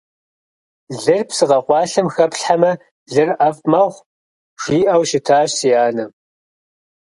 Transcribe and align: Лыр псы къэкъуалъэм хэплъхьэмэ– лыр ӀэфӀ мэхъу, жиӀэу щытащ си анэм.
Лыр 1.01 1.23
псы 1.27 1.45
къэкъуалъэм 1.49 2.07
хэплъхьэмэ– 2.13 2.71
лыр 3.11 3.29
ӀэфӀ 3.37 3.63
мэхъу, 3.71 4.05
жиӀэу 4.61 5.03
щытащ 5.09 5.49
си 5.57 5.69
анэм. 5.85 6.11